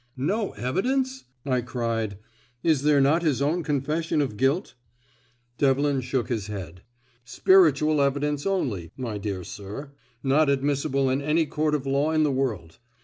[0.17, 2.17] "No evidence!" I cried.
[2.63, 4.73] "Is there not his own confession of guilt?"
[5.59, 6.81] Devlin shook his head.
[7.23, 9.91] "Spiritual evidence only, my dear sir.
[10.23, 12.79] Not admissible in any court of law in the world.